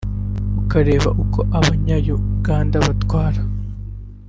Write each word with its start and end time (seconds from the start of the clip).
ukareba 0.61 1.09
uko 1.23 1.39
abanya 1.57 1.95
Uganda 2.17 2.77
batwara 2.85 3.41